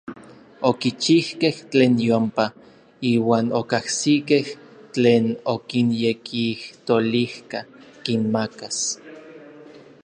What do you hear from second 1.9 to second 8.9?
yompa, iuan okajsikej tlen okinyekijtolijka kinmakas.